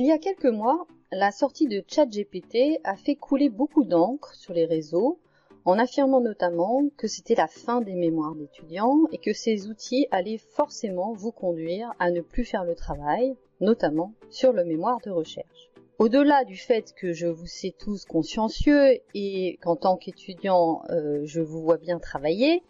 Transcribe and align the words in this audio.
Il 0.00 0.06
y 0.06 0.12
a 0.12 0.18
quelques 0.18 0.44
mois, 0.44 0.86
la 1.10 1.32
sortie 1.32 1.66
de 1.66 1.82
ChatGPT 1.84 2.78
a 2.84 2.94
fait 2.94 3.16
couler 3.16 3.48
beaucoup 3.48 3.82
d'encre 3.82 4.32
sur 4.36 4.54
les 4.54 4.64
réseaux 4.64 5.18
en 5.64 5.76
affirmant 5.76 6.20
notamment 6.20 6.84
que 6.96 7.08
c'était 7.08 7.34
la 7.34 7.48
fin 7.48 7.80
des 7.80 7.96
mémoires 7.96 8.36
d'étudiants 8.36 9.08
et 9.10 9.18
que 9.18 9.32
ces 9.32 9.66
outils 9.66 10.06
allaient 10.12 10.38
forcément 10.38 11.14
vous 11.14 11.32
conduire 11.32 11.92
à 11.98 12.12
ne 12.12 12.20
plus 12.20 12.44
faire 12.44 12.62
le 12.62 12.76
travail, 12.76 13.34
notamment 13.60 14.12
sur 14.30 14.52
le 14.52 14.64
mémoire 14.64 15.00
de 15.00 15.10
recherche. 15.10 15.68
Au-delà 15.98 16.44
du 16.44 16.56
fait 16.56 16.94
que 16.94 17.12
je 17.12 17.26
vous 17.26 17.48
sais 17.48 17.74
tous 17.76 18.04
consciencieux 18.04 19.00
et 19.14 19.58
qu'en 19.62 19.74
tant 19.74 19.96
qu'étudiant 19.96 20.84
euh, 20.90 21.22
je 21.24 21.40
vous 21.40 21.60
vois 21.60 21.78
bien 21.78 21.98
travailler, 21.98 22.62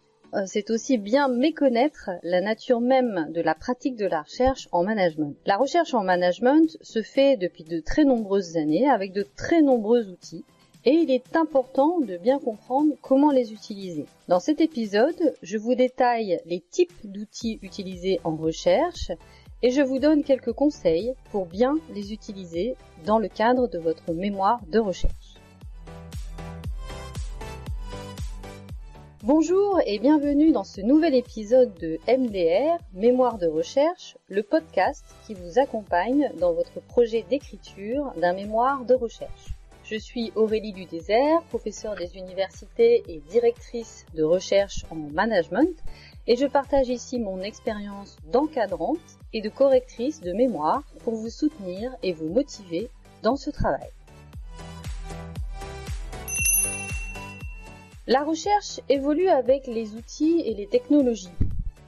c'est 0.47 0.71
aussi 0.71 0.99
bien 0.99 1.29
méconnaître 1.29 2.11
la 2.23 2.41
nature 2.41 2.81
même 2.81 3.29
de 3.33 3.41
la 3.41 3.55
pratique 3.55 3.97
de 3.97 4.07
la 4.07 4.23
recherche 4.23 4.69
en 4.73 4.85
management. 4.85 5.35
La 5.47 5.57
recherche 5.57 5.95
en 5.95 6.03
management 6.03 6.77
se 6.81 7.03
fait 7.03 7.37
depuis 7.37 7.65
de 7.65 7.81
très 7.81 8.05
nombreuses 8.05 8.57
années 8.57 8.89
avec 8.89 9.13
de 9.13 9.27
très 9.37 9.63
nombreux 9.63 10.09
outils 10.09 10.45
et 10.85 10.93
il 10.93 11.11
est 11.11 11.37
important 11.37 12.01
de 12.01 12.17
bien 12.17 12.39
comprendre 12.39 12.95
comment 13.03 13.31
les 13.31 13.53
utiliser. 13.53 14.07
Dans 14.29 14.41
cet 14.41 14.61
épisode, 14.61 15.35
je 15.43 15.59
vous 15.59 15.75
détaille 15.75 16.41
les 16.47 16.61
types 16.61 16.93
d'outils 17.05 17.59
utilisés 17.63 18.21
en 18.25 18.37
recherche 18.37 19.11
et 19.63 19.70
je 19.70 19.83
vous 19.83 19.98
donne 19.98 20.23
quelques 20.23 20.53
conseils 20.53 21.15
pour 21.31 21.47
bien 21.47 21.75
les 21.95 22.13
utiliser 22.13 22.77
dans 23.05 23.19
le 23.19 23.29
cadre 23.29 23.69
de 23.69 23.79
votre 23.79 24.13
mémoire 24.13 24.61
de 24.69 24.79
recherche. 24.79 25.38
Bonjour 29.29 29.79
et 29.84 29.98
bienvenue 29.98 30.53
dans 30.53 30.65
ce 30.65 30.81
nouvel 30.81 31.15
épisode 31.15 31.75
de 31.75 31.98
MDR, 32.09 32.79
Mémoire 32.95 33.37
de 33.37 33.47
recherche, 33.47 34.17
le 34.31 34.43
podcast 34.43 35.05
qui 35.27 35.35
vous 35.35 35.59
accompagne 35.59 36.33
dans 36.41 36.55
votre 36.55 36.81
projet 36.81 37.27
d'écriture 37.29 38.11
d'un 38.17 38.33
mémoire 38.33 38.87
de 38.87 38.95
recherche. 38.95 39.48
Je 39.85 39.97
suis 39.97 40.33
Aurélie 40.35 40.73
Dudésert, 40.73 41.43
professeure 41.51 41.95
des 41.95 42.17
universités 42.17 43.03
et 43.07 43.20
directrice 43.29 44.07
de 44.15 44.23
recherche 44.23 44.87
en 44.91 44.97
management, 44.97 45.77
et 46.27 46.37
je 46.37 46.47
partage 46.47 46.89
ici 46.89 47.19
mon 47.19 47.42
expérience 47.42 48.17
d'encadrante 48.33 49.19
et 49.35 49.42
de 49.42 49.51
correctrice 49.51 50.23
de 50.23 50.33
mémoire 50.33 50.85
pour 51.05 51.17
vous 51.17 51.29
soutenir 51.29 51.95
et 52.03 52.15
vous 52.15 52.31
motiver 52.31 52.89
dans 53.23 53.37
ce 53.37 53.51
travail. 53.51 53.91
La 58.11 58.25
recherche 58.25 58.81
évolue 58.89 59.28
avec 59.28 59.67
les 59.67 59.95
outils 59.95 60.41
et 60.47 60.55
les 60.55 60.67
technologies. 60.67 61.28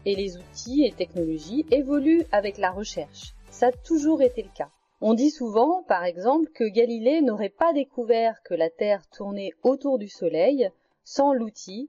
Et 0.05 0.15
les 0.15 0.37
outils 0.37 0.85
et 0.85 0.93
technologies 0.93 1.65
évoluent 1.71 2.27
avec 2.31 2.59
la 2.59 2.71
recherche. 2.71 3.33
Ça 3.49 3.69
a 3.69 3.73
toujours 3.73 4.21
été 4.21 4.43
le 4.43 4.51
cas. 4.55 4.69
On 5.01 5.15
dit 5.15 5.31
souvent, 5.31 5.83
par 5.85 6.05
exemple, 6.05 6.51
que 6.51 6.65
Galilée 6.65 7.23
n'aurait 7.23 7.49
pas 7.49 7.73
découvert 7.73 8.43
que 8.43 8.53
la 8.53 8.69
Terre 8.69 9.09
tournait 9.09 9.55
autour 9.63 9.99
du 9.99 10.09
Soleil 10.09 10.69
sans 11.05 11.33
l'outil 11.33 11.89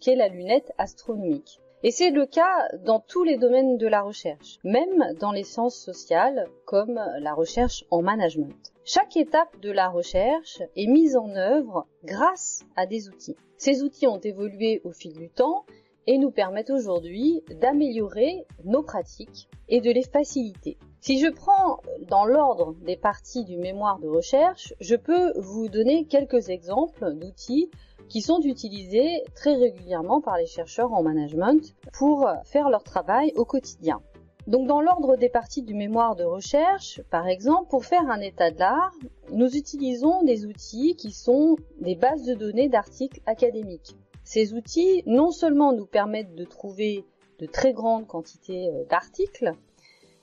qu'est 0.00 0.16
la 0.16 0.26
lunette 0.26 0.72
astronomique. 0.76 1.60
Et 1.84 1.92
c'est 1.92 2.10
le 2.10 2.26
cas 2.26 2.66
dans 2.84 2.98
tous 2.98 3.22
les 3.22 3.36
domaines 3.36 3.78
de 3.78 3.86
la 3.86 4.02
recherche, 4.02 4.58
même 4.64 5.14
dans 5.20 5.30
les 5.30 5.44
sciences 5.44 5.78
sociales 5.78 6.48
comme 6.64 7.00
la 7.20 7.32
recherche 7.32 7.84
en 7.92 8.02
management. 8.02 8.72
Chaque 8.90 9.18
étape 9.18 9.60
de 9.60 9.70
la 9.70 9.90
recherche 9.90 10.62
est 10.74 10.86
mise 10.86 11.14
en 11.14 11.28
œuvre 11.36 11.86
grâce 12.04 12.64
à 12.74 12.86
des 12.86 13.10
outils. 13.10 13.36
Ces 13.58 13.82
outils 13.82 14.06
ont 14.06 14.18
évolué 14.18 14.80
au 14.82 14.92
fil 14.92 15.12
du 15.12 15.28
temps 15.28 15.66
et 16.06 16.16
nous 16.16 16.30
permettent 16.30 16.70
aujourd'hui 16.70 17.44
d'améliorer 17.60 18.46
nos 18.64 18.82
pratiques 18.82 19.50
et 19.68 19.82
de 19.82 19.90
les 19.90 20.04
faciliter. 20.04 20.78
Si 21.02 21.20
je 21.20 21.28
prends 21.28 21.82
dans 22.08 22.24
l'ordre 22.24 22.76
des 22.80 22.96
parties 22.96 23.44
du 23.44 23.58
mémoire 23.58 23.98
de 23.98 24.08
recherche, 24.08 24.72
je 24.80 24.96
peux 24.96 25.38
vous 25.38 25.68
donner 25.68 26.06
quelques 26.06 26.48
exemples 26.48 27.12
d'outils 27.12 27.70
qui 28.08 28.22
sont 28.22 28.40
utilisés 28.40 29.22
très 29.34 29.54
régulièrement 29.54 30.22
par 30.22 30.38
les 30.38 30.46
chercheurs 30.46 30.94
en 30.94 31.02
management 31.02 31.74
pour 31.92 32.26
faire 32.46 32.70
leur 32.70 32.84
travail 32.84 33.34
au 33.36 33.44
quotidien. 33.44 34.00
Donc 34.48 34.66
dans 34.66 34.80
l'ordre 34.80 35.16
des 35.16 35.28
parties 35.28 35.62
du 35.62 35.74
mémoire 35.74 36.16
de 36.16 36.24
recherche, 36.24 37.02
par 37.10 37.28
exemple, 37.28 37.68
pour 37.68 37.84
faire 37.84 38.08
un 38.08 38.18
état 38.18 38.50
de 38.50 38.58
l'art, 38.58 38.94
nous 39.30 39.54
utilisons 39.54 40.22
des 40.22 40.46
outils 40.46 40.96
qui 40.96 41.12
sont 41.12 41.56
des 41.82 41.94
bases 41.94 42.24
de 42.24 42.32
données 42.32 42.70
d'articles 42.70 43.20
académiques. 43.26 43.94
Ces 44.24 44.54
outils 44.54 45.02
non 45.04 45.32
seulement 45.32 45.74
nous 45.74 45.84
permettent 45.84 46.34
de 46.34 46.44
trouver 46.44 47.04
de 47.40 47.44
très 47.44 47.74
grandes 47.74 48.06
quantités 48.06 48.70
euh, 48.70 48.84
d'articles, 48.88 49.52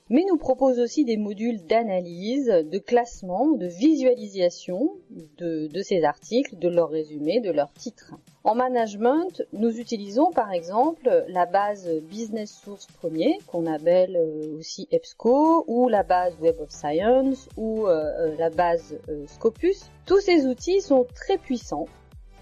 mais 0.08 0.24
nous 0.28 0.36
propose 0.36 0.78
aussi 0.78 1.04
des 1.04 1.16
modules 1.16 1.64
d'analyse, 1.64 2.46
de 2.46 2.78
classement, 2.78 3.48
de 3.48 3.66
visualisation 3.66 4.92
de, 5.38 5.82
ces 5.82 6.04
articles, 6.04 6.56
de 6.58 6.68
leurs 6.68 6.90
résumés, 6.90 7.40
de 7.40 7.50
leurs 7.50 7.72
titres. 7.72 8.14
En 8.44 8.54
management, 8.54 9.42
nous 9.52 9.80
utilisons 9.80 10.30
par 10.30 10.52
exemple 10.52 11.24
la 11.28 11.46
base 11.46 11.90
Business 12.02 12.52
Source 12.52 12.86
Premier, 12.86 13.38
qu'on 13.48 13.66
appelle 13.66 14.16
euh, 14.16 14.56
aussi 14.58 14.86
EBSCO, 14.92 15.64
ou 15.66 15.88
la 15.88 16.04
base 16.04 16.34
Web 16.40 16.60
of 16.60 16.70
Science, 16.70 17.48
ou 17.56 17.88
euh, 17.88 18.04
euh, 18.20 18.36
la 18.38 18.50
base 18.50 18.96
Scopus. 19.26 19.90
Tous 20.06 20.20
ces 20.20 20.46
outils 20.46 20.80
sont 20.80 21.04
très 21.16 21.38
puissants 21.38 21.86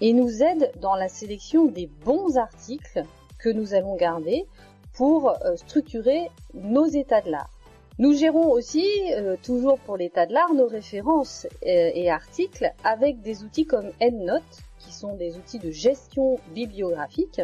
et 0.01 0.13
nous 0.13 0.43
aident 0.43 0.71
dans 0.79 0.95
la 0.95 1.09
sélection 1.09 1.65
des 1.65 1.89
bons 2.05 2.37
articles 2.37 3.03
que 3.39 3.49
nous 3.49 3.73
allons 3.73 3.95
garder 3.95 4.45
pour 4.93 5.33
structurer 5.55 6.29
nos 6.53 6.85
états 6.85 7.21
de 7.21 7.31
l'art. 7.31 7.54
Nous 7.97 8.13
gérons 8.13 8.51
aussi, 8.51 8.85
euh, 9.13 9.37
toujours 9.41 9.79
pour 9.79 9.95
l'état 9.95 10.25
de 10.25 10.33
l'art, 10.33 10.53
nos 10.53 10.67
références 10.67 11.47
euh, 11.65 11.91
et 11.93 12.09
articles 12.11 12.69
avec 12.83 13.21
des 13.21 13.43
outils 13.43 13.65
comme 13.65 13.89
EndNote, 14.01 14.43
qui 14.79 14.91
sont 14.91 15.15
des 15.15 15.37
outils 15.37 15.59
de 15.59 15.71
gestion 15.71 16.37
bibliographique 16.53 17.41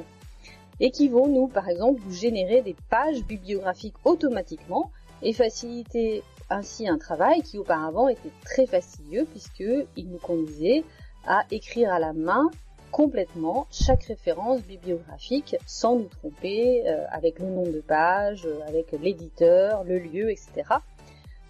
et 0.82 0.92
qui 0.92 1.08
vont 1.08 1.28
nous, 1.28 1.48
par 1.48 1.70
exemple, 1.70 2.02
vous 2.02 2.14
générer 2.14 2.62
des 2.62 2.76
pages 2.90 3.24
bibliographiques 3.24 3.96
automatiquement 4.04 4.92
et 5.22 5.32
faciliter 5.32 6.22
ainsi 6.50 6.86
un 6.86 6.98
travail 6.98 7.44
qui 7.44 7.58
auparavant 7.58 8.10
était 8.10 8.32
très 8.44 8.66
fastidieux 8.66 9.26
puisqu'il 9.32 10.10
nous 10.10 10.18
conduisait 10.18 10.84
à 11.26 11.46
écrire 11.52 11.94
à 11.94 12.00
la 12.00 12.12
main 12.12 12.50
complètement 12.92 13.68
chaque 13.72 14.04
référence 14.04 14.62
bibliographique 14.62 15.56
sans 15.66 15.96
nous 15.96 16.10
tromper 16.10 16.88
euh, 16.88 17.06
avec 17.10 17.40
le 17.40 17.48
nom 17.48 17.64
de 17.64 17.82
page, 17.82 18.46
euh, 18.46 18.60
avec 18.68 18.92
l'éditeur, 18.92 19.84
le 19.84 19.98
lieu, 19.98 20.30
etc. 20.30 20.52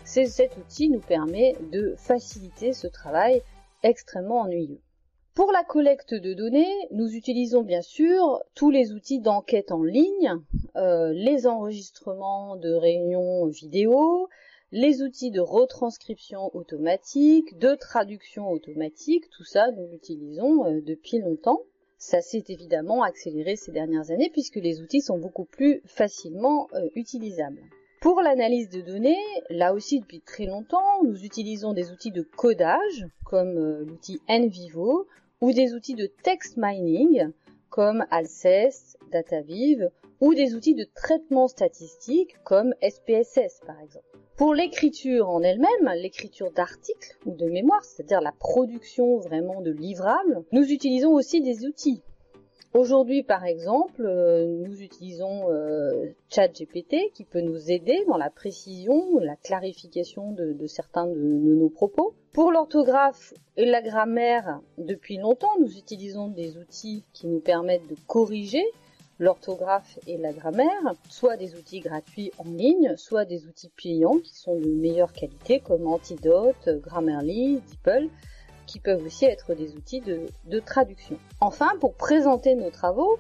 Cet 0.04 0.58
outil 0.58 0.90
nous 0.90 1.00
permet 1.00 1.56
de 1.72 1.96
faciliter 1.98 2.74
ce 2.74 2.88
travail 2.88 3.42
extrêmement 3.84 4.42
ennuyeux. 4.42 4.82
Pour 5.34 5.52
la 5.54 5.64
collecte 5.64 6.14
de 6.14 6.34
données, 6.34 6.88
nous 6.92 7.16
utilisons 7.16 7.62
bien 7.62 7.82
sûr 7.82 8.42
tous 8.54 8.70
les 8.70 8.92
outils 8.92 9.22
d'enquête 9.22 9.72
en 9.72 9.82
ligne, 9.82 10.36
euh, 10.76 11.14
les 11.14 11.48
enregistrements 11.48 12.58
de 12.58 12.74
réunions 12.74 13.48
vidéo, 13.48 14.28
les 14.72 15.02
outils 15.02 15.32
de 15.32 15.42
retranscription 15.42 16.50
automatique, 16.56 17.58
de 17.60 17.76
traduction 17.76 18.50
automatique, 18.50 19.30
tout 19.30 19.44
ça 19.44 19.70
nous 19.72 19.88
l'utilisons 19.92 20.66
euh, 20.66 20.82
depuis 20.82 21.20
longtemps. 21.20 21.62
Ça 21.98 22.22
s'est 22.22 22.46
évidemment 22.48 23.04
accéléré 23.04 23.58
ces 23.58 23.74
dernières 23.74 24.12
années 24.12 24.30
puisque 24.32 24.56
les 24.56 24.82
outils 24.82 25.02
sont 25.02 25.18
beaucoup 25.18 25.44
plus 25.44 25.82
facilement 25.86 26.70
euh, 26.74 26.88
utilisables. 26.96 27.62
Pour 28.00 28.22
l'analyse 28.22 28.70
de 28.70 28.82
données, 28.82 29.22
là 29.50 29.74
aussi 29.74 30.00
depuis 30.00 30.22
très 30.22 30.46
longtemps, 30.46 31.04
nous 31.04 31.24
utilisons 31.24 31.74
des 31.74 31.92
outils 31.92 32.12
de 32.12 32.24
codage 32.24 33.06
comme 33.26 33.58
euh, 33.58 33.84
l'outil 33.86 34.22
NVivo 34.30 35.06
ou 35.42 35.52
des 35.52 35.74
outils 35.74 35.96
de 35.96 36.10
text 36.24 36.56
mining 36.56 37.30
comme 37.70 38.06
Alcest, 38.10 38.98
DataVive 39.12 39.90
ou 40.22 40.34
des 40.34 40.56
outils 40.56 40.76
de 40.76 40.88
traitement 40.96 41.50
statistique 41.50 42.36
comme 42.46 42.74
SPSS 42.82 43.60
par 43.66 43.80
exemple. 43.82 44.06
Pour 44.38 44.54
l'écriture 44.54 45.30
en 45.30 45.42
elle-même, 45.44 45.90
l'écriture 45.96 46.52
d'articles 46.52 47.18
ou 47.26 47.36
de 47.36 47.46
mémoire, 47.46 47.84
c'est-à-dire 47.84 48.22
la 48.22 48.32
production 48.32 49.18
vraiment 49.18 49.62
de 49.62 49.72
livrables, 49.72 50.44
nous 50.52 50.72
utilisons 50.72 51.14
aussi 51.14 51.42
des 51.42 51.66
outils. 51.66 52.02
Aujourd'hui, 52.74 53.22
par 53.22 53.44
exemple, 53.44 54.06
euh, 54.06 54.48
nous 54.48 54.82
utilisons 54.82 55.52
euh, 55.52 56.06
ChatGPT 56.30 57.12
qui 57.14 57.26
peut 57.26 57.42
nous 57.42 57.70
aider 57.70 58.06
dans 58.08 58.16
la 58.16 58.30
précision, 58.30 59.20
la 59.20 59.36
clarification 59.36 60.32
de, 60.32 60.56
certains 60.68 61.06
de, 61.06 61.20
nos 61.20 61.70
propos. 61.70 62.16
Pour 62.32 62.50
l'orthographe 62.50 63.34
et 63.58 63.66
la 63.66 63.82
grammaire, 63.82 64.62
depuis 64.78 65.18
longtemps, 65.18 65.60
nous 65.60 65.78
utilisons 65.78 66.30
des 66.30 66.58
outils 66.58 67.04
qui 67.12 67.28
nous 67.28 67.42
permettent 67.42 67.88
de 67.88 67.98
corriger 68.08 68.64
l'orthographe 69.20 70.00
et 70.08 70.18
la 70.18 70.34
grammaire, 70.34 70.96
soit 71.10 71.38
des 71.38 71.56
outils 71.56 71.80
gratuits 71.80 72.32
en 72.38 72.46
ligne, 72.46 72.96
soit 72.98 73.26
des 73.26 73.46
outils 73.46 73.72
payants 73.82 74.18
qui 74.18 74.36
sont 74.36 74.56
de 74.56 74.68
meilleure 74.68 75.14
qualité 75.14 75.60
comme 75.60 75.88
Antidote, 75.88 76.70
Grammarly, 76.82 77.62
DeepL, 77.70 78.10
qui 78.66 78.80
peuvent 78.80 79.06
aussi 79.06 79.26
être 79.26 79.54
des 79.54 79.76
outils 79.76 80.02
de, 80.02 80.60
traduction. 80.60 81.18
Enfin, 81.40 81.70
pour 81.80 81.94
présenter 81.94 82.56
nos 82.56 82.70
travaux, 82.70 83.18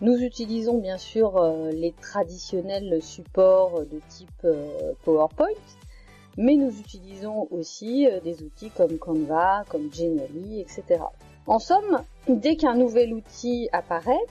nous 0.00 0.16
utilisons 0.18 0.78
bien 0.78 0.98
sûr 0.98 1.36
euh, 1.36 1.70
les 1.70 1.92
traditionnels 1.92 3.02
supports 3.02 3.80
de 3.80 4.00
type 4.08 4.30
euh, 4.44 4.92
PowerPoint, 5.04 5.48
mais 6.36 6.56
nous 6.56 6.78
utilisons 6.78 7.46
aussi 7.50 8.06
euh, 8.06 8.20
des 8.20 8.42
outils 8.42 8.70
comme 8.70 8.98
Canva, 8.98 9.64
comme 9.68 9.92
Genially, 9.92 10.60
etc. 10.60 11.00
En 11.46 11.58
somme, 11.58 12.02
dès 12.28 12.56
qu'un 12.56 12.74
nouvel 12.74 13.12
outil 13.12 13.68
apparaît, 13.72 14.24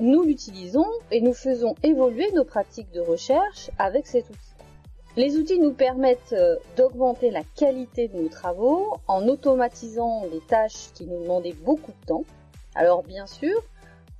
nous 0.00 0.22
l'utilisons 0.22 0.86
et 1.10 1.20
nous 1.20 1.34
faisons 1.34 1.74
évoluer 1.82 2.30
nos 2.32 2.44
pratiques 2.44 2.90
de 2.92 3.00
recherche 3.00 3.70
avec 3.78 4.06
cet 4.06 4.28
outil. 4.28 4.38
Les 5.16 5.36
outils 5.36 5.58
nous 5.58 5.72
permettent 5.72 6.32
euh, 6.32 6.56
d'augmenter 6.76 7.30
la 7.30 7.42
qualité 7.56 8.08
de 8.08 8.16
nos 8.16 8.28
travaux 8.28 8.94
en 9.08 9.26
automatisant 9.28 10.26
des 10.28 10.40
tâches 10.40 10.92
qui 10.94 11.06
nous 11.06 11.22
demandaient 11.22 11.56
beaucoup 11.64 11.90
de 11.90 12.06
temps. 12.06 12.24
Alors 12.74 13.02
bien 13.02 13.26
sûr, 13.26 13.60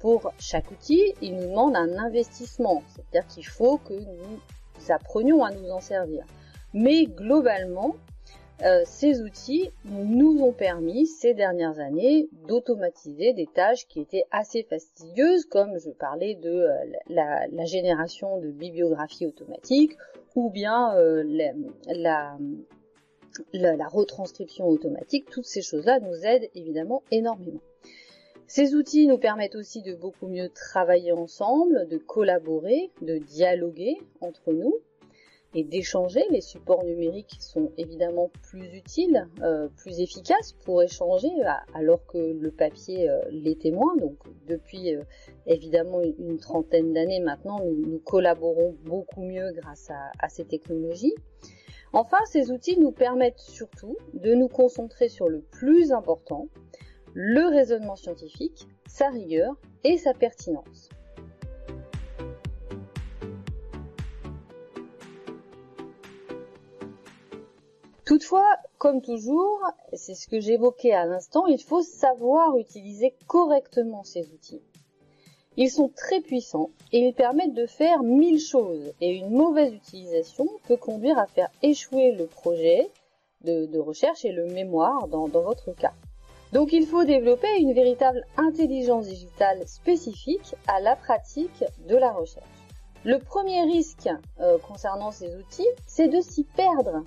pour 0.01 0.33
chaque 0.39 0.71
outil, 0.71 1.15
il 1.23 1.37
nous 1.37 1.49
demande 1.49 1.77
un 1.77 1.97
investissement, 1.99 2.83
c'est-à-dire 2.89 3.29
qu'il 3.29 3.47
faut 3.47 3.79
que 3.79 3.95
nous 3.95 4.41
apprenions 4.89 5.45
à 5.45 5.53
nous 5.53 5.71
en 5.71 5.81
servir. 5.81 6.25
Mais 6.75 7.05
globalement, 7.05 7.95
euh, 8.63 8.83
ces 8.85 9.23
outils 9.23 9.71
nous 9.87 10.43
ont 10.43 10.53
permis 10.53 11.07
ces 11.07 11.33
dernières 11.33 11.79
années 11.79 12.29
d'automatiser 12.47 13.33
des 13.33 13.47
tâches 13.47 13.87
qui 13.89 14.01
étaient 14.01 14.25
assez 14.31 14.65
fastidieuses, 14.65 15.47
comme 15.47 15.79
je 15.79 15.91
parlais 15.91 16.35
de 16.35 16.51
euh, 16.51 16.75
la, 17.09 17.65
génération 17.65 18.39
de 18.39 18.51
bibliographie 18.51 19.27
automatique 19.27 19.97
ou 20.37 20.51
bien 20.51 20.95
euh, 20.97 21.23
la, 21.87 22.37
la 23.55 23.89
retranscription 23.89 24.69
automatique. 24.69 25.31
Toutes 25.31 25.47
ces 25.47 25.63
choses-là 25.63 25.99
nous 26.01 26.27
aident 26.27 26.51
évidemment 26.55 27.03
énormément. 27.11 27.61
Ces 28.47 28.75
outils 28.75 29.07
nous 29.07 29.19
permettent 29.19 29.55
aussi 29.55 29.81
de 29.81 29.95
beaucoup 29.95 30.27
mieux 30.27 30.51
travailler 30.51 31.13
ensemble, 31.13 31.87
de 31.89 31.97
collaborer, 31.97 32.91
de 33.01 33.17
dialoguer 33.17 33.97
entre 34.21 34.53
nous 34.53 34.75
et 35.55 35.65
d'échanger. 35.65 36.23
Les 36.31 36.41
supports 36.41 36.85
numériques 36.85 37.37
sont 37.41 37.73
évidemment 37.77 38.31
plus 38.43 38.67
utiles, 38.75 39.27
euh, 39.43 39.69
plus 39.77 40.01
efficaces 40.01 40.53
pour 40.65 40.83
échanger, 40.83 41.31
alors 41.75 42.05
que 42.07 42.19
le 42.19 42.51
papier 42.51 43.09
euh, 43.09 43.21
l'était 43.31 43.71
moins. 43.71 43.97
Donc 43.97 44.17
depuis 44.47 44.95
euh, 44.95 45.03
évidemment 45.47 46.01
une 46.03 46.39
trentaine 46.39 46.93
d'années 46.93 47.21
maintenant, 47.21 47.61
nous, 47.65 47.99
collaborons 47.99 48.77
beaucoup 48.85 49.23
mieux 49.23 49.53
grâce 49.53 49.91
à, 49.91 50.13
à 50.19 50.29
ces 50.29 50.45
technologies. 50.45 51.15
Enfin, 51.93 52.19
ces 52.27 52.53
outils 52.53 52.79
nous 52.79 52.93
permettent 52.93 53.41
surtout 53.41 53.97
de 54.15 54.35
nous 54.35 54.49
concentrer 54.49 55.09
sur 55.09 55.29
le 55.29 55.41
plus 55.41 55.91
important, 55.91 56.49
le 57.15 57.49
raisonnement 57.49 57.97
scientifique, 57.97 58.69
sa 58.87 59.09
rigueur 59.09 59.57
et 59.83 59.99
sa 59.99 60.15
pertinence. 60.15 60.89
Toutefois, 68.21 68.59
comme 68.77 69.01
toujours, 69.01 69.63
c'est 69.95 70.15
ce 70.15 70.29
que 70.29 70.41
j'évoquais 70.41 70.93
à 70.93 71.07
l'instant, 71.07 71.47
il 71.47 71.59
faut 71.59 71.81
savoir 71.81 72.59
utiliser 72.59 73.15
correctement 73.27 74.05
ces 74.05 74.29
outils. 74.35 74.61
Ils 75.57 75.71
sont 75.71 75.89
très 75.89 76.21
puissants 76.21 76.69
et 76.93 76.99
ils 76.99 77.15
permettent 77.15 77.55
de 77.55 77.65
faire 77.65 78.03
mille 78.03 78.39
choses 78.39 78.93
et 79.01 79.17
une 79.17 79.31
mauvaise 79.31 79.73
utilisation 79.73 80.47
peut 80.69 80.77
conduire 80.77 81.19
à 81.19 81.27
faire 81.29 81.49
échouer 81.63 82.13
le 82.13 82.27
projet 82.27 82.91
de, 83.43 83.79
recherche 83.79 84.27
et 84.27 84.33
le 84.33 84.49
mémoire 84.49 85.09
dans, 85.09 85.27
votre 85.29 85.73
cas. 85.73 85.95
Donc 86.53 86.75
il 86.75 86.87
faut 86.87 87.05
développer 87.05 87.59
une 87.59 87.73
véritable 87.73 88.27
intelligence 88.37 89.07
digitale 89.07 89.67
spécifique 89.67 90.55
à 90.67 90.79
la 90.81 90.95
pratique 90.95 91.65
de 91.89 91.97
la 91.97 92.13
recherche. 92.13 92.45
Le 93.03 93.19
premier 93.19 93.63
risque 93.63 94.11
euh, 94.41 94.59
concernant 94.59 95.11
ces 95.11 95.35
outils, 95.37 95.69
c'est 95.87 96.09
de 96.09 96.21
s'y 96.21 96.45
perdre 96.45 97.03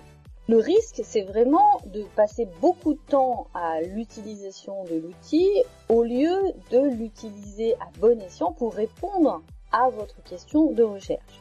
le 0.46 0.58
risque, 0.58 1.00
c'est 1.02 1.22
vraiment 1.22 1.80
de 1.86 2.04
passer 2.16 2.46
beaucoup 2.60 2.92
de 2.92 3.00
temps 3.08 3.46
à 3.54 3.80
l'utilisation 3.80 4.84
de 4.84 4.96
l'outil 4.96 5.48
au 5.88 6.02
lieu 6.02 6.36
de 6.70 6.80
l'utiliser 6.80 7.74
à 7.76 7.88
bon 7.98 8.20
escient 8.20 8.52
pour 8.52 8.74
répondre 8.74 9.42
à 9.72 9.88
votre 9.88 10.22
question 10.22 10.70
de 10.72 10.82
recherche. 10.82 11.40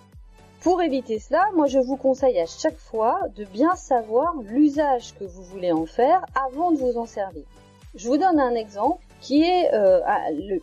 Pour 0.61 0.81
éviter 0.81 1.19
cela, 1.19 1.43
moi 1.53 1.67
je 1.67 1.79
vous 1.79 1.97
conseille 1.97 2.39
à 2.39 2.45
chaque 2.45 2.77
fois 2.77 3.19
de 3.35 3.43
bien 3.43 3.75
savoir 3.75 4.35
l'usage 4.41 5.13
que 5.19 5.25
vous 5.25 5.43
voulez 5.43 5.73
en 5.73 5.85
faire 5.85 6.25
avant 6.47 6.71
de 6.71 6.77
vous 6.77 6.97
en 6.97 7.05
servir. 7.05 7.43
Je 7.95 8.07
vous 8.07 8.17
donne 8.17 8.39
un 8.39 8.55
exemple 8.55 9.03
qui 9.19 9.43
est 9.43 9.73
euh, 9.73 9.99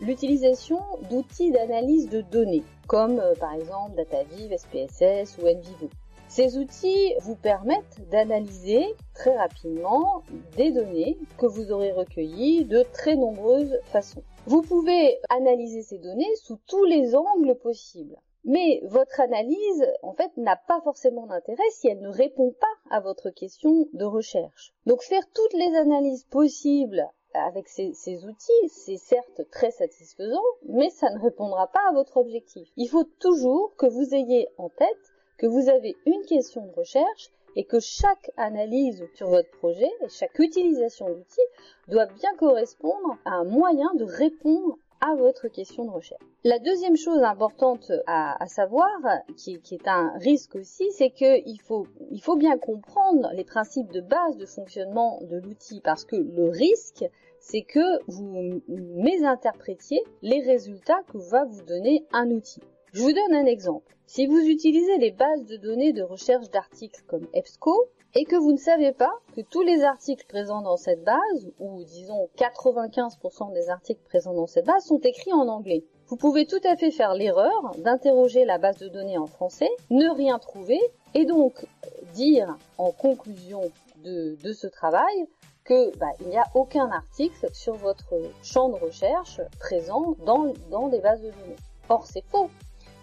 l'utilisation 0.01 0.79
d'outils 1.11 1.51
d'analyse 1.51 2.09
de 2.09 2.21
données, 2.21 2.63
comme 2.87 3.19
euh, 3.19 3.35
par 3.35 3.53
exemple 3.53 3.95
DataViv, 3.95 4.57
SPSS 4.57 5.37
ou 5.37 5.47
NVivo. 5.47 5.89
Ces 6.31 6.57
outils 6.57 7.13
vous 7.19 7.35
permettent 7.35 8.09
d'analyser 8.09 8.95
très 9.13 9.35
rapidement 9.35 10.23
des 10.55 10.71
données 10.71 11.17
que 11.37 11.45
vous 11.45 11.73
aurez 11.73 11.91
recueillies 11.91 12.63
de 12.63 12.83
très 12.93 13.17
nombreuses 13.17 13.77
façons. 13.83 14.23
Vous 14.45 14.61
pouvez 14.61 15.19
analyser 15.27 15.81
ces 15.81 15.97
données 15.97 16.33
sous 16.37 16.57
tous 16.67 16.85
les 16.85 17.17
angles 17.17 17.55
possibles. 17.55 18.15
Mais 18.45 18.79
votre 18.85 19.19
analyse, 19.19 19.85
en 20.03 20.13
fait, 20.13 20.31
n'a 20.37 20.55
pas 20.55 20.79
forcément 20.85 21.27
d'intérêt 21.27 21.69
si 21.71 21.89
elle 21.89 21.99
ne 21.99 22.07
répond 22.07 22.55
pas 22.57 22.95
à 22.95 23.01
votre 23.01 23.29
question 23.29 23.89
de 23.91 24.05
recherche. 24.05 24.73
Donc 24.85 25.01
faire 25.01 25.25
toutes 25.33 25.53
les 25.53 25.75
analyses 25.75 26.23
possibles 26.23 27.09
avec 27.33 27.67
ces, 27.67 27.91
ces 27.93 28.23
outils, 28.23 28.69
c'est 28.69 28.95
certes 28.95 29.41
très 29.51 29.71
satisfaisant, 29.71 30.39
mais 30.69 30.91
ça 30.91 31.09
ne 31.09 31.19
répondra 31.19 31.67
pas 31.67 31.89
à 31.89 31.93
votre 31.93 32.15
objectif. 32.15 32.69
Il 32.77 32.87
faut 32.87 33.03
toujours 33.19 33.75
que 33.75 33.85
vous 33.85 34.15
ayez 34.15 34.47
en 34.57 34.69
tête 34.69 35.10
que 35.41 35.47
vous 35.47 35.69
avez 35.69 35.97
une 36.05 36.23
question 36.27 36.67
de 36.67 36.71
recherche 36.71 37.31
et 37.55 37.63
que 37.63 37.79
chaque 37.79 38.29
analyse 38.37 39.03
sur 39.15 39.29
votre 39.29 39.49
projet 39.57 39.89
et 40.01 40.09
chaque 40.09 40.37
utilisation 40.37 41.09
d'outils 41.09 41.41
doit 41.87 42.05
bien 42.05 42.29
correspondre 42.37 43.17
à 43.25 43.31
un 43.31 43.43
moyen 43.43 43.91
de 43.95 44.03
répondre 44.03 44.77
à 45.01 45.15
votre 45.15 45.47
question 45.47 45.85
de 45.85 45.89
recherche. 45.89 46.21
La 46.43 46.59
deuxième 46.59 46.95
chose 46.95 47.23
importante 47.23 47.91
à, 48.05 48.45
savoir, 48.45 48.87
qui, 49.35 49.59
est 49.71 49.87
un 49.87 50.13
risque 50.19 50.53
aussi, 50.53 50.91
c'est 50.91 51.09
qu'il 51.09 51.43
il 51.47 52.21
faut 52.21 52.35
bien 52.35 52.59
comprendre 52.59 53.31
les 53.33 53.43
principes 53.43 53.91
de 53.91 54.01
base 54.01 54.37
de 54.37 54.45
fonctionnement 54.45 55.19
de 55.23 55.37
l'outil 55.37 55.81
parce 55.83 56.05
que 56.05 56.17
le 56.17 56.49
risque, 56.49 57.03
c'est 57.39 57.63
que 57.63 57.99
vous 58.07 58.61
mésinterprétiez 58.67 60.03
les 60.21 60.41
résultats 60.41 61.01
que 61.11 61.17
va 61.17 61.45
vous 61.45 61.63
donner 61.63 62.05
un 62.11 62.29
outil. 62.29 62.61
Je 62.93 63.03
vous 63.03 63.13
donne 63.13 63.33
un 63.33 63.45
exemple. 63.45 63.95
Si 64.05 64.27
vous 64.27 64.39
utilisez 64.39 64.97
les 64.97 65.11
bases 65.11 65.45
de 65.45 65.55
données 65.55 65.93
de 65.93 66.03
recherche 66.03 66.49
d'articles 66.49 67.01
comme 67.07 67.25
EBSCO 67.33 67.87
et 68.15 68.25
que 68.25 68.35
vous 68.35 68.51
ne 68.51 68.57
savez 68.57 68.91
pas 68.91 69.13
que 69.33 69.39
tous 69.39 69.61
les 69.61 69.83
articles 69.83 70.25
présents 70.27 70.61
dans 70.61 70.75
cette 70.75 71.01
base, 71.05 71.53
ou 71.59 71.85
disons 71.85 72.27
95% 72.37 73.53
des 73.53 73.69
articles 73.69 74.03
présents 74.03 74.33
dans 74.33 74.45
cette 74.45 74.65
base, 74.65 74.83
sont 74.83 74.99
écrits 74.99 75.31
en 75.31 75.47
anglais, 75.47 75.85
vous 76.07 76.17
pouvez 76.17 76.45
tout 76.45 76.59
à 76.65 76.75
fait 76.75 76.91
faire 76.91 77.13
l'erreur 77.13 77.71
d'interroger 77.77 78.43
la 78.43 78.57
base 78.57 78.79
de 78.79 78.89
données 78.89 79.17
en 79.17 79.27
français, 79.27 79.69
ne 79.89 80.09
rien 80.09 80.37
trouver, 80.37 80.81
et 81.13 81.23
donc 81.23 81.65
dire 82.13 82.57
en 82.77 82.91
conclusion 82.91 83.61
de, 84.03 84.35
ce 84.51 84.67
travail 84.67 85.29
que 85.63 85.95
bah, 85.97 86.11
il 86.19 86.27
n'y 86.27 86.37
a 86.37 86.47
aucun 86.55 86.91
article 86.91 87.47
sur 87.53 87.75
votre 87.75 88.15
champ 88.43 88.67
de 88.67 88.75
recherche 88.75 89.39
présent 89.61 90.17
dans 90.25 90.89
des 90.89 90.99
bases 90.99 91.21
de 91.21 91.31
données. 91.31 91.55
Or 91.87 92.05
c'est 92.05 92.25
faux 92.25 92.49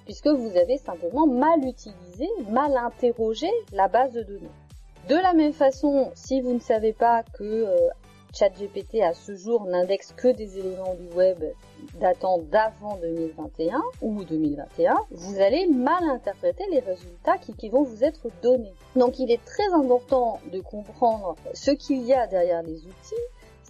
puisque 0.09 0.29
vous 0.29 0.57
avez 0.57 0.79
simplement 0.79 1.27
mal 1.27 1.59
utilisé, 1.67 2.27
mal 2.49 2.75
interrogé 2.79 3.51
la 3.75 3.89
base 3.89 4.11
de 4.15 4.23
données. 4.23 4.49
De 5.07 5.15
la 5.15 5.35
même 5.35 5.53
façon, 5.53 6.11
si 6.15 6.41
vous 6.41 6.55
ne 6.55 6.61
savez 6.61 6.95
pas 6.95 7.25
que 7.35 7.45
euh, 7.45 7.77
ChatGPT 8.33 9.03
à 9.03 9.13
ce 9.13 9.35
jour 9.35 9.67
n'indexe 9.67 10.15
que 10.17 10.29
des 10.29 10.59
éléments 10.59 10.95
du 10.95 11.15
web 11.15 11.45
datant 12.01 12.39
d'avant 12.39 12.97
2021 13.03 13.83
ou 14.01 14.25
2021, 14.25 14.97
vous 15.11 15.43
allez 15.43 15.67
mal 15.67 16.03
interpréter 16.05 16.65
les 16.71 16.81
résultats 16.81 17.37
qui, 17.37 17.53
qui, 17.53 17.69
vont 17.69 17.83
vous 17.83 18.03
être 18.03 18.29
donnés. 18.43 18.73
Donc 18.97 19.19
il 19.19 19.31
est 19.31 19.45
très 19.45 19.71
important 19.75 20.41
de 20.51 20.61
comprendre 20.61 21.37
ce 21.53 21.71
qu'il 21.71 22.03
y 22.05 22.15
a 22.15 22.27
derrière 22.27 22.63
les 22.63 22.79
outils 22.79 23.25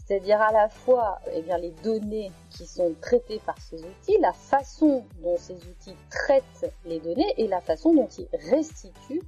c'est-à-dire 0.08 0.40
à 0.40 0.52
la 0.52 0.70
fois 0.70 1.18
eh 1.34 1.42
les 1.60 1.70
données 1.84 2.32
qui 2.48 2.64
sont 2.64 2.94
traitées 3.02 3.42
par 3.44 3.60
ces 3.60 3.76
outils, 3.76 4.16
la 4.20 4.32
façon 4.32 5.04
dont 5.22 5.36
ces 5.36 5.56
outils 5.56 5.96
traitent 6.08 6.72
les 6.86 6.98
données 6.98 7.34
et 7.36 7.46
la 7.46 7.60
façon 7.60 7.92
dont 7.94 8.08
ils 8.16 8.28
restituent 8.50 9.20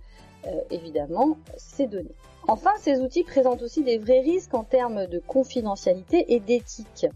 euh, 0.47 0.63
évidemment 0.71 1.37
ces 1.59 1.87
données. 1.87 2.15
Enfin, 2.49 2.71
ces 2.79 3.01
outils 3.01 3.25
présentent 3.25 3.61
aussi 3.61 3.85
des 3.85 3.99
vrais 3.99 4.21
risques 4.21 4.55
en 4.55 4.65
termes 4.65 5.07
de 5.07 5.19
confidentialité 5.19 6.33
et 6.33 6.41
d'éthique. 6.41 7.07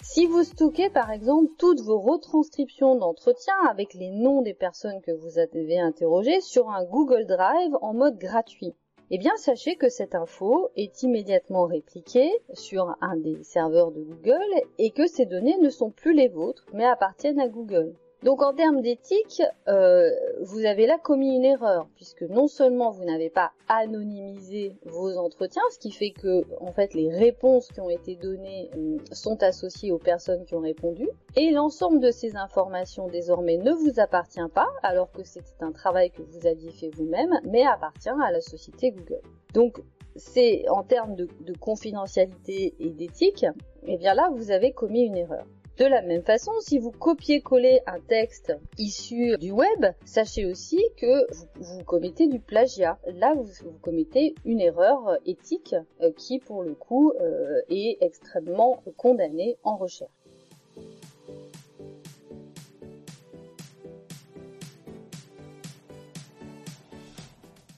Si 0.00 0.26
vous 0.26 0.44
stockez 0.44 0.88
par 0.88 1.10
exemple 1.10 1.50
toutes 1.58 1.80
vos 1.80 1.98
retranscriptions 1.98 2.94
d'entretien 2.94 3.54
avec 3.68 3.94
les 3.94 4.10
noms 4.10 4.42
des 4.42 4.54
personnes 4.54 5.00
que 5.00 5.10
vous 5.10 5.40
avez 5.40 5.80
interrogées 5.80 6.40
sur 6.40 6.70
un 6.70 6.84
Google 6.84 7.26
Drive 7.26 7.76
en 7.82 7.94
mode 7.94 8.16
gratuit, 8.16 8.76
eh 9.10 9.18
bien 9.18 9.36
sachez 9.36 9.76
que 9.76 9.88
cette 9.88 10.14
info 10.14 10.68
est 10.76 11.02
immédiatement 11.02 11.64
répliquée 11.64 12.30
sur 12.52 12.94
un 13.00 13.16
des 13.16 13.42
serveurs 13.42 13.90
de 13.90 14.02
Google 14.02 14.62
et 14.78 14.90
que 14.90 15.06
ces 15.06 15.24
données 15.24 15.56
ne 15.58 15.70
sont 15.70 15.90
plus 15.90 16.12
les 16.12 16.28
vôtres 16.28 16.66
mais 16.74 16.84
appartiennent 16.84 17.40
à 17.40 17.48
Google. 17.48 17.94
Donc 18.24 18.42
en 18.42 18.52
termes 18.52 18.80
d'éthique, 18.80 19.42
euh, 19.68 20.10
vous 20.40 20.64
avez 20.64 20.86
là 20.86 20.98
commis 20.98 21.36
une 21.36 21.44
erreur, 21.44 21.88
puisque 21.94 22.22
non 22.22 22.48
seulement 22.48 22.90
vous 22.90 23.04
n'avez 23.04 23.30
pas 23.30 23.52
anonymisé 23.68 24.76
vos 24.86 25.16
entretiens, 25.16 25.62
ce 25.70 25.78
qui 25.78 25.92
fait 25.92 26.10
que 26.10 26.42
en 26.60 26.72
fait 26.72 26.94
les 26.94 27.14
réponses 27.14 27.68
qui 27.68 27.80
ont 27.80 27.90
été 27.90 28.16
données 28.16 28.70
euh, 28.76 28.96
sont 29.12 29.40
associées 29.44 29.92
aux 29.92 29.98
personnes 29.98 30.44
qui 30.46 30.56
ont 30.56 30.60
répondu, 30.60 31.08
et 31.36 31.52
l'ensemble 31.52 32.00
de 32.00 32.10
ces 32.10 32.34
informations 32.34 33.06
désormais 33.06 33.56
ne 33.56 33.70
vous 33.70 34.00
appartient 34.00 34.40
pas, 34.52 34.66
alors 34.82 35.12
que 35.12 35.22
c'était 35.22 35.62
un 35.62 35.72
travail 35.72 36.10
que 36.10 36.22
vous 36.22 36.44
aviez 36.44 36.72
fait 36.72 36.90
vous-même, 36.96 37.38
mais 37.44 37.64
appartient 37.64 38.08
à 38.08 38.32
la 38.32 38.40
société 38.40 38.90
Google. 38.90 39.22
Donc 39.54 39.80
c'est 40.16 40.68
en 40.68 40.82
termes 40.82 41.14
de, 41.14 41.28
de 41.46 41.56
confidentialité 41.56 42.74
et 42.80 42.90
d'éthique, 42.90 43.44
et 43.44 43.94
eh 43.94 43.96
bien 43.96 44.14
là 44.14 44.28
vous 44.34 44.50
avez 44.50 44.72
commis 44.72 45.04
une 45.04 45.16
erreur. 45.16 45.46
De 45.78 45.84
la 45.84 46.02
même 46.02 46.22
façon, 46.22 46.50
si 46.58 46.80
vous 46.80 46.90
copiez-collez 46.90 47.82
un 47.86 48.00
texte 48.00 48.52
issu 48.78 49.38
du 49.38 49.52
web, 49.52 49.86
sachez 50.04 50.44
aussi 50.44 50.82
que 50.96 51.24
vous, 51.54 51.84
commettez 51.84 52.26
du 52.26 52.40
plagiat. 52.40 52.98
Là, 53.06 53.32
vous, 53.36 53.70
commettez 53.80 54.34
une 54.44 54.60
erreur 54.60 55.18
éthique 55.24 55.76
euh, 56.00 56.10
qui, 56.16 56.40
pour 56.40 56.64
le 56.64 56.74
coup, 56.74 57.12
euh, 57.20 57.60
est 57.68 57.98
extrêmement 58.00 58.82
condamnée 58.96 59.56
en 59.62 59.76
recherche. 59.76 60.10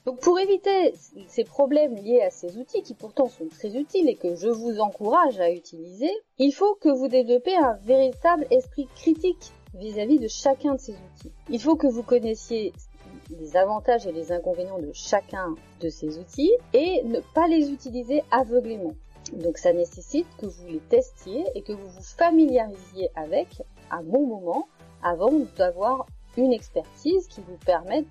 Donc 0.05 0.19
pour 0.19 0.39
éviter 0.39 0.93
ces 1.27 1.43
problèmes 1.43 1.95
liés 1.95 2.21
à 2.21 2.31
ces 2.31 2.57
outils 2.57 2.81
qui 2.81 2.95
pourtant 2.95 3.29
sont 3.29 3.47
très 3.47 3.75
utiles 3.75 4.09
et 4.09 4.15
que 4.15 4.35
je 4.35 4.49
vous 4.49 4.79
encourage 4.79 5.39
à 5.39 5.51
utiliser, 5.51 6.09
il 6.39 6.51
faut 6.51 6.75
que 6.75 6.89
vous 6.89 7.07
développez 7.07 7.55
un 7.55 7.73
véritable 7.83 8.47
esprit 8.49 8.87
critique 8.95 9.51
vis-à-vis 9.75 10.19
de 10.19 10.27
chacun 10.27 10.73
de 10.73 10.79
ces 10.79 10.93
outils. 10.93 11.31
Il 11.49 11.61
faut 11.61 11.75
que 11.75 11.87
vous 11.87 12.03
connaissiez 12.03 12.73
les 13.39 13.55
avantages 13.55 14.07
et 14.07 14.11
les 14.11 14.31
inconvénients 14.31 14.79
de 14.79 14.91
chacun 14.93 15.55
de 15.79 15.89
ces 15.89 16.17
outils 16.17 16.51
et 16.73 17.03
ne 17.03 17.19
pas 17.35 17.47
les 17.47 17.71
utiliser 17.71 18.23
aveuglément. 18.31 18.93
Donc 19.33 19.57
ça 19.57 19.71
nécessite 19.71 20.27
que 20.39 20.47
vous 20.47 20.67
les 20.67 20.79
testiez 20.79 21.45
et 21.55 21.61
que 21.61 21.73
vous 21.73 21.87
vous 21.87 22.01
familiarisiez 22.01 23.09
avec 23.15 23.61
un 23.91 24.01
bon 24.03 24.25
moment 24.25 24.67
avant 25.03 25.31
d'avoir 25.57 26.07
une 26.37 26.53
expertise 26.53 27.27
qui 27.27 27.41
vous 27.41 27.57
permette 27.65 28.07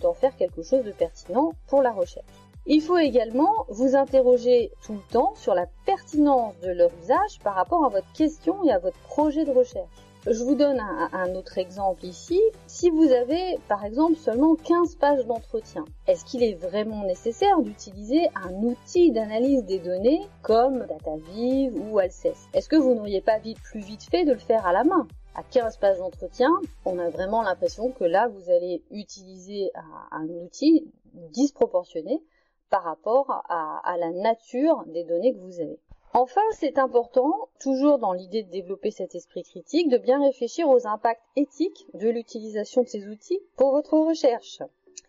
d'en 0.00 0.14
faire 0.14 0.36
quelque 0.36 0.62
chose 0.62 0.84
de 0.84 0.92
pertinent 0.92 1.52
pour 1.66 1.82
la 1.82 1.92
recherche. 1.92 2.26
Il 2.66 2.80
faut 2.80 2.96
également 2.96 3.66
vous 3.68 3.94
interroger 3.94 4.72
tout 4.86 4.94
le 4.94 5.12
temps 5.12 5.34
sur 5.34 5.54
la 5.54 5.66
pertinence 5.84 6.58
de 6.60 6.70
leur 6.70 6.90
usage 7.02 7.38
par 7.42 7.54
rapport 7.54 7.84
à 7.84 7.90
votre 7.90 8.10
question 8.12 8.64
et 8.64 8.72
à 8.72 8.78
votre 8.78 8.98
projet 9.00 9.44
de 9.44 9.50
recherche. 9.50 9.90
Je 10.26 10.42
vous 10.42 10.54
donne 10.54 10.80
un, 10.80 11.34
autre 11.34 11.58
exemple 11.58 12.06
ici. 12.06 12.40
Si 12.66 12.88
vous 12.88 13.12
avez 13.12 13.58
par 13.68 13.84
exemple 13.84 14.16
seulement 14.16 14.54
15 14.54 14.94
pages 14.94 15.26
d'entretien, 15.26 15.84
est-ce 16.06 16.24
qu'il 16.24 16.42
est 16.42 16.54
vraiment 16.54 17.04
nécessaire 17.04 17.60
d'utiliser 17.60 18.30
un 18.34 18.54
outil 18.62 19.12
d'analyse 19.12 19.64
des 19.66 19.78
données 19.78 20.22
comme 20.40 20.86
DataViv 20.86 21.74
ou 21.76 21.98
Alcest 21.98 22.48
Est-ce 22.54 22.70
que 22.70 22.76
vous 22.76 22.94
n'auriez 22.94 23.20
pas 23.20 23.38
vite 23.38 23.60
plus 23.60 23.80
vite 23.80 24.04
fait 24.10 24.24
de 24.24 24.32
le 24.32 24.38
faire 24.38 24.66
à 24.66 24.72
la 24.72 24.84
main? 24.84 25.06
À 25.34 25.42
15 25.42 25.78
pages 25.78 25.98
d'entretien, 25.98 26.50
on 26.84 26.98
a 26.98 27.08
vraiment 27.10 27.42
l'impression 27.42 27.90
que 27.90 28.04
là, 28.04 28.28
vous 28.28 28.50
allez 28.50 28.82
utiliser 28.90 29.70
un, 30.12 30.28
outil 30.28 30.92
disproportionné 31.32 32.22
par 32.70 32.84
rapport 32.84 33.30
à, 33.48 33.96
la 33.98 34.10
nature 34.10 34.84
des 34.86 35.04
données 35.04 35.34
que 35.34 35.40
vous 35.40 35.60
avez. 35.60 35.78
Enfin, 36.12 36.40
c'est 36.52 36.78
important, 36.78 37.48
toujours 37.58 37.98
dans 37.98 38.12
l'idée 38.12 38.44
de 38.44 38.50
développer 38.50 38.92
cet 38.92 39.16
esprit 39.16 39.42
critique, 39.42 39.88
de 39.88 39.98
bien 39.98 40.22
réfléchir 40.22 40.68
aux 40.68 40.86
impacts 40.86 41.22
éthiques 41.34 41.86
de 41.94 42.08
l'utilisation 42.08 42.82
de 42.82 42.88
ces 42.88 43.08
outils 43.08 43.40
pour 43.56 43.72
votre 43.72 43.98
recherche. 43.98 44.62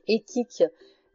Éthique 0.08 0.63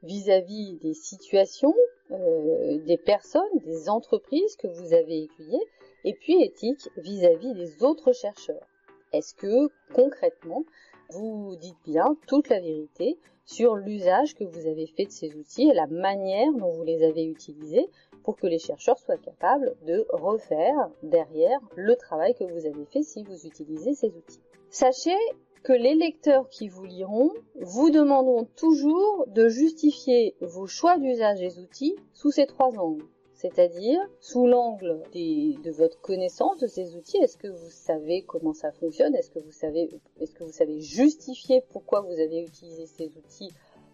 vis-à-vis 0.05 0.79
des 0.79 0.95
situations, 0.95 1.75
euh, 2.13 2.79
des 2.87 2.97
personnes, 2.97 3.59
des 3.65 3.89
entreprises 3.89 4.55
que 4.57 4.69
vous 4.69 4.95
avez 4.95 5.25
étudiées, 5.25 5.67
et 6.05 6.15
puis 6.15 6.41
éthique 6.43 6.89
vis 6.97 7.25
à 7.27 7.35
-vis 7.35 7.55
des 7.55 7.83
autres 7.83 8.13
chercheurs. 8.13 8.70
Est-ce 9.13 9.35
que 9.35 9.69
concrètement, 9.93 10.65
vous 11.11 11.57
dites 11.57 11.79
bien 11.85 12.17
toute 12.27 12.49
la 12.49 12.61
vérité 12.61 13.19
sur 13.45 13.75
l'usage 13.75 14.37
que 14.37 14.45
vous 14.45 14.67
avez 14.69 14.87
fait 14.87 15.07
de 15.07 15.11
ces 15.11 15.35
outils 15.35 15.69
et 15.69 15.75
la 15.75 15.89
manière 15.89 16.53
dont 16.53 16.71
vous 16.71 16.85
les 16.85 17.03
avez 17.03 17.25
utilisés 17.25 17.89
pour 18.23 18.37
que 18.37 18.47
les 18.47 18.59
chercheurs 18.59 18.99
soient 18.99 19.17
capables 19.17 19.75
de 19.87 20.07
refaire 20.11 20.91
derrière 21.03 21.59
le 21.75 21.97
travail 21.97 22.35
que 22.35 22.45
vous 22.45 22.67
avez 22.67 22.85
fait 22.85 23.03
si 23.03 23.25
vous 23.25 23.47
utilisez 23.47 23.95
ces 23.95 24.09
outils? 24.09 24.41
Sachez 24.69 25.17
que 25.65 25.73
les 25.73 25.95
lecteurs 25.95 26.49
qui 26.49 26.69
vous 26.69 26.85
liront 26.85 27.33
vous 27.61 27.91
demanderont 27.91 28.47
toujours 28.57 29.27
de 29.27 29.49
justifier 29.49 30.37
vos 30.41 30.67
choix 30.67 30.97
d'usage 30.99 31.41
des 31.41 31.59
outils 31.59 31.97
sous 32.13 32.31
ces 32.31 32.47
trois 32.47 32.79
angles 32.79 33.05
c'est-à-dire 33.41 33.99
sous 34.21 34.47
l'angle 34.47 35.01
de 35.15 35.71
votre 35.71 35.99
connaissance 36.03 36.59
de 36.59 36.67
ces 36.67 36.95
outils. 36.95 37.17
Est-ce 37.17 37.39
que 37.39 37.49
vous 37.49 37.71
savez 37.71 38.23
comment 38.23 38.53
ça 38.53 38.71
fonctionne? 38.71 39.15
Est-ce 39.15 39.31
que 39.31 39.39
vous 39.39 39.51
savez, 39.51 39.89
est-ce 40.21 40.35
que 40.35 40.45
vous 40.45 40.53
savez 40.53 40.79
justifier 40.81 41.63
pourquoi 41.71 42.03
vous 42.03 42.13
avez 42.13 42.43
utilisé 42.43 42.85
ces 42.85 43.07
outils 43.17 43.51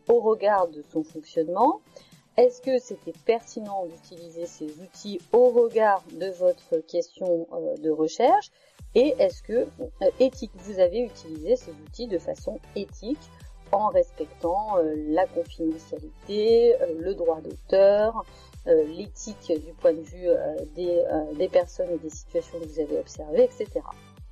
au 0.09 0.19
regard 0.19 0.67
de 0.67 0.83
son 0.83 1.05
fonctionnement? 1.05 1.81
Est-ce 2.37 2.61
que 2.61 2.79
c'était 2.81 3.15
pertinent 3.25 3.87
d'utiliser 3.87 4.47
ces 4.47 4.67
outils 4.81 5.21
au 5.33 5.51
regard 5.51 6.03
de 6.13 6.27
votre 6.31 6.79
question 6.79 7.47
euh, 7.53 7.77
de 7.77 7.91
recherche? 7.91 8.51
Et 8.97 9.15
est-ce 9.21 9.45
que 9.45 9.69
euh, 10.03 10.11
éthique, 10.19 10.51
vous 10.57 10.81
avez 10.81 11.03
utilisé 11.03 11.55
ces 11.55 11.71
outils 11.71 12.09
de 12.09 12.19
façon 12.19 12.59
éthique 12.75 13.31
en 13.71 13.89
respectant 13.89 14.77
euh, 14.79 14.95
la 15.09 15.27
confidentialité, 15.27 16.75
le 16.99 17.15
droit 17.15 17.41
d'auteur, 17.41 18.25
l'éthique 18.67 19.53
du 19.65 19.73
point 19.75 19.93
de 19.93 20.01
vue 20.01 20.29
euh, 20.29 20.57
euh, 20.79 21.33
des, 21.35 21.49
personnes 21.49 21.91
et 21.93 21.99
des 21.99 22.11
situations 22.11 22.59
que 22.59 22.67
vous 22.67 22.81
avez 22.81 22.99
observées, 22.99 23.45
etc. 23.45 23.81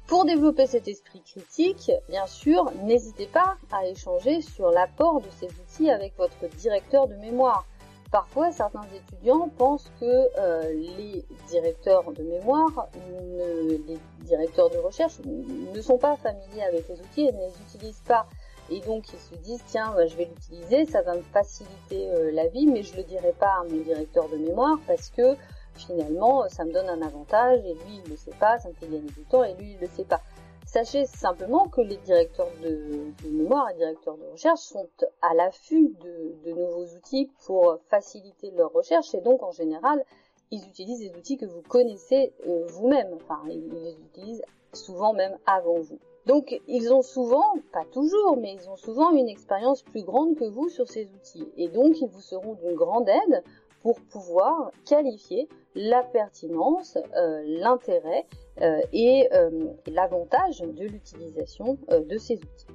Pour 0.07 0.25
développer 0.25 0.67
cet 0.67 0.87
esprit 0.89 1.23
critique, 1.23 1.91
bien 2.09 2.27
sûr, 2.27 2.71
n'hésitez 2.83 3.27
pas 3.27 3.57
à 3.73 3.87
échanger 3.87 4.43
sur 4.43 4.71
l'apport 4.71 5.21
de 5.21 5.29
ces 5.39 5.47
outils 5.47 5.91
avec 5.91 6.17
votre 6.19 6.47
directeur 6.57 7.09
de 7.09 7.15
mémoire. 7.17 7.65
Parfois, 8.13 8.53
certains 8.53 8.85
étudiants 8.95 9.49
pensent 9.57 9.91
que 9.99 10.71
les 10.73 11.25
directeurs 11.49 12.13
de 12.13 12.23
mémoire, 12.23 12.89
les 13.09 13.99
directeurs 14.21 14.71
de 14.71 14.77
recherche 14.77 15.21
ne 15.25 15.81
sont 15.81 15.99
pas 15.99 16.17
familiers 16.17 16.65
avec 16.69 16.87
les 16.89 17.01
outils 17.01 17.27
et 17.27 17.33
ne 17.33 17.39
les 17.39 17.55
utilisent 17.67 18.03
pas. 18.07 18.27
Et 18.71 18.81
donc 18.81 19.13
ils 19.13 19.19
se 19.19 19.35
disent 19.43 19.63
tiens 19.67 19.93
bah, 19.95 20.07
je 20.07 20.17
vais 20.17 20.25
l'utiliser, 20.25 20.87
ça 20.87 21.03
va 21.03 21.15
me 21.15 21.23
faciliter 21.23 22.11
euh, 22.11 22.31
la 22.33 22.49
vie, 22.49 22.67
mais 22.67 22.83
je 22.83 22.97
le 22.97 23.03
dirai 23.03 23.33
pas 23.33 23.61
à 23.61 23.65
mon 23.65 23.77
directeur 23.83 24.29
de 24.29 24.37
mémoire 24.37 24.79
parce 24.87 25.11
que 25.11 25.37
finalement 25.75 26.49
ça 26.49 26.65
me 26.65 26.73
donne 26.73 26.89
un 26.89 27.03
avantage 27.03 27.61
et 27.65 27.75
lui 27.75 28.01
il 28.05 28.11
le 28.11 28.17
sait 28.17 28.35
pas, 28.41 28.59
ça 28.59 28.69
me 28.69 28.75
fait 28.75 28.87
gagner 28.87 29.11
du 29.11 29.25
temps 29.25 29.45
et 29.45 29.55
lui 29.55 29.73
il 29.73 29.81
le 29.81 29.89
sait 29.89 30.05
pas. 30.05 30.21
Sachez 30.67 31.05
simplement 31.05 31.69
que 31.69 31.83
les 31.83 31.99
directeurs 31.99 32.51
de, 32.63 33.13
mémoire 33.29 33.71
et 33.71 33.75
directeurs 33.75 34.17
de 34.17 34.25
recherche 34.33 34.61
sont 34.61 34.89
à 35.21 35.35
l'affût 35.35 35.95
de, 36.01 36.51
nouveaux 36.51 36.87
outils 36.97 37.31
pour 37.45 37.79
faciliter 37.91 38.51
leur 38.51 38.73
recherche 38.73 39.15
et 39.15 39.21
donc 39.21 39.43
en 39.43 39.53
général 39.53 40.03
ils 40.51 40.67
utilisent 40.67 41.01
des 41.01 41.17
outils 41.19 41.37
que 41.37 41.47
vous 41.47 41.63
connaissez 41.63 42.33
euh, 42.47 42.67
vous-même. 42.69 43.13
Enfin 43.15 43.41
ils 43.51 43.69
les 43.73 43.93
utilisent 43.93 44.43
souvent 44.73 45.13
même 45.13 45.37
avant 45.47 45.81
vous. 45.81 45.99
Donc 46.27 46.61
ils 46.69 46.93
ont 46.93 47.03
souvent, 47.03 47.55
pas 47.73 47.85
toujours, 47.93 48.37
mais 48.37 48.55
ils 48.55 48.69
ont 48.71 48.77
souvent 48.77 49.11
une 49.11 49.29
expérience 49.29 49.83
plus 49.83 50.03
grande 50.03 50.37
que 50.37 50.45
vous 50.45 50.69
sur 50.69 50.89
ces 50.89 51.07
outils. 51.07 51.49
Et 51.57 51.69
donc 51.69 52.01
ils 52.01 52.09
vous 52.09 52.21
seront 52.21 52.55
d'une 52.55 52.75
grande 52.75 53.09
aide 53.09 53.43
pour 53.83 54.01
pouvoir 54.01 54.71
qualifier 54.87 55.49
la 55.75 56.03
pertinence, 56.03 56.97
euh, 57.17 57.43
l'intérêt 57.45 58.27
euh, 58.63 58.81
et 58.93 59.29
euh, 59.33 59.51
l'avantage 59.87 60.61
de 60.61 60.85
l'utilisation 60.85 61.77
de 61.91 62.17
ces 62.17 62.37
outils. 62.37 62.67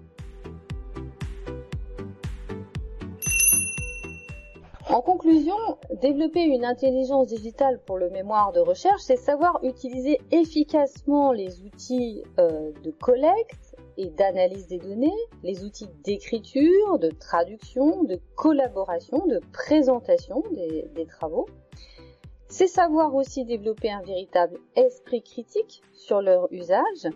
En 4.99 5.01
conclusion, 5.01 5.55
développer 6.01 6.43
une 6.43 6.65
intelligence 6.65 7.27
digitale 7.27 7.79
pour 7.85 7.97
le 7.97 8.09
mémoire 8.09 8.51
de 8.51 8.59
recherche, 8.59 8.99
c'est 8.99 9.15
savoir 9.15 9.63
utiliser 9.63 10.19
efficacement 10.29 11.31
les 11.31 11.61
outils 11.61 12.21
euh, 12.37 12.73
de 12.83 12.91
collecte 12.91 13.77
et 13.95 14.07
d'analyse 14.09 14.67
des 14.67 14.77
données, 14.77 15.15
les 15.41 15.63
outils 15.63 15.87
d'écriture, 16.03 16.99
de 16.99 17.11
traduction, 17.11 18.03
de 18.03 18.19
collaboration, 18.35 19.25
de 19.25 19.39
présentation 19.53 20.43
des, 20.51 20.89
des 20.93 21.05
travaux. 21.05 21.47
C'est 22.49 22.67
savoir 22.67 23.15
aussi 23.15 23.45
développer 23.45 23.89
un 23.89 24.01
véritable 24.01 24.59
esprit 24.75 25.23
critique 25.23 25.81
sur 25.93 26.21
leur 26.21 26.51
usage 26.51 27.07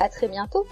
À 0.00 0.08
très 0.08 0.26
bientôt! 0.26 0.66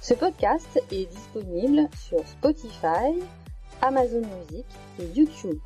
Ce 0.00 0.14
podcast 0.14 0.80
est 0.90 1.06
disponible 1.06 1.88
sur 1.96 2.26
Spotify, 2.26 3.20
Amazon 3.80 4.22
Music 4.22 4.66
et 4.98 5.06
YouTube. 5.16 5.60